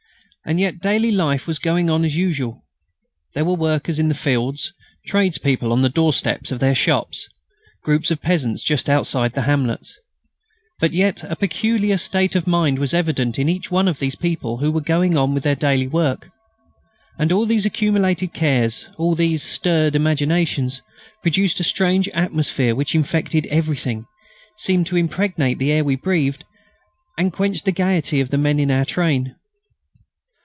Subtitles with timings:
[0.43, 2.65] And yet daily life was going on as usual.
[3.35, 4.73] There were workers in the fields,
[5.05, 7.29] tradespeople on the doorsteps of their shops,
[7.83, 9.99] groups of peasants just outside the hamlets.
[10.79, 14.57] But yet a peculiar state of mind was evident in each one of these people
[14.57, 16.31] who were going on with their daily work.
[17.19, 20.81] And all these accumulated cares, all these stirred imaginations,
[21.21, 24.07] produced a strange atmosphere which infected everything,
[24.57, 26.43] seemed to impregnate the air we breathed,
[27.15, 29.35] and quenched the gaiety of the men in our train.